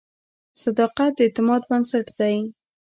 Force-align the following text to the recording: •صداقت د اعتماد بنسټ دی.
•صداقت 0.61 1.11
د 1.15 1.19
اعتماد 1.25 1.61
بنسټ 1.69 2.07
دی. 2.19 2.35